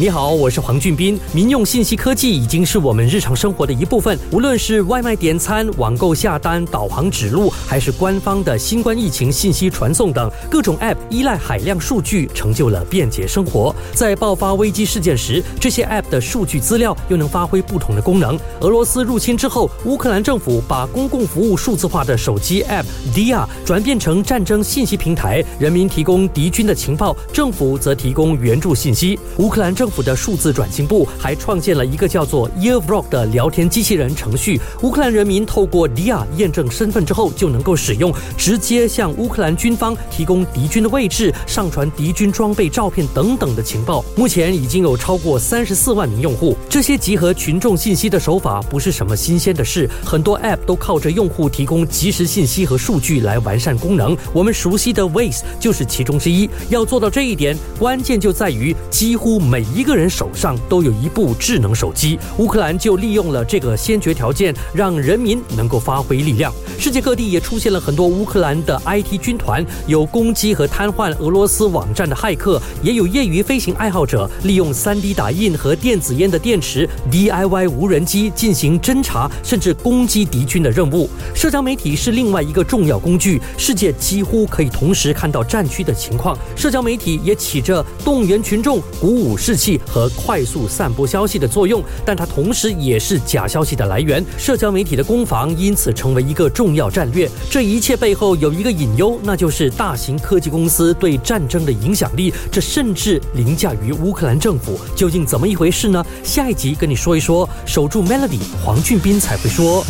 [0.00, 1.18] 你好，我是黄俊斌。
[1.32, 13.74] 民用信息科技已经是我们日常生活的一部分，无论是外卖点餐、网购下单、导航指路，还是官方的新冠疫情信息传送等，各种 App 依赖海量数据，成就了便捷生活。
[13.92, 18.38] 在爆发危机事件时，这些 App 的数据资料又能发挥不同的功能。
[18.60, 29.18] 俄罗斯入侵之后，乌克兰政府把公共服务数字化的手机 App Dia 转变成战争信息平台，人民提供敌军的情报，政府则提供援助信息。
[29.38, 34.60] 乌克兰政府的数字转型部还创建了一个叫做 Earvrock 的聊天机器人程序。
[34.82, 44.04] 乌克兰人民透过 Dia 验证身份之后，就能够使用，直接向乌克兰军方提供敌军的位置、上传敌军装备照片等等的情报。
[44.16, 46.56] 目前已经有超过三十四万名用户。
[46.68, 54.16] 这些集合群众信息的手法不是什么新鲜的事，很多 App 都靠着用户提供即时信息和数据来完善功能。
[54.32, 56.48] 我们熟悉的 Waze 就是其中之一。
[56.68, 59.77] 要做到这一点，关键就在于几乎每一。
[59.78, 66.52] 一个人手上都有一部智能手机，乌克兰就利用了这个先决条件，让人民能够发挥力量。
[66.78, 81.10] 世界各地也出现了很多乌克兰的 IT 军团，有攻击和瘫痪俄罗斯网站的骇客，也有业余飞行爱好者利用 3D 打印和电子烟的电池 DIY 无人机进行侦查，甚至攻击敌军的任务。
[81.34, 86.38] 社交媒体是另外一个重要工具，世界几乎可以同时看到战区的情况。
[86.54, 89.80] 社交媒体也起着动员群众、鼓舞士气。
[89.88, 94.22] 和快速散播消息的作用，但它同时也是假消息的来源。
[94.36, 97.26] 社交媒体的攻防因此成为一个重重要战略。
[97.50, 104.78] 这一切背后有一个隐忧，那就是大型科技公司对战争的影响力，这甚至凌驾于乌克兰政府。
[104.94, 106.04] 究竟怎么一回事呢？
[106.22, 107.48] 下一集跟你说一说。
[107.64, 109.82] 守住 Melody，黄俊斌才会说。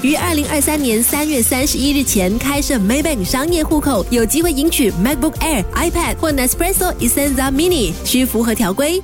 [0.00, 9.02] 于二零二三年三月三十一日前开设 Maybank 商业户口，有机会赢取 MacBook Air、iPad 或 Nespresso Essenza Mini，需符合条规。